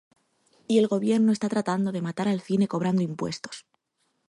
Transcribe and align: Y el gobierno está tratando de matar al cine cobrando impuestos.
Y 0.67 0.79
el 0.79 0.87
gobierno 0.87 1.31
está 1.31 1.47
tratando 1.47 1.91
de 1.91 2.01
matar 2.01 2.27
al 2.27 2.41
cine 2.41 2.67
cobrando 2.67 3.03
impuestos. 3.03 3.67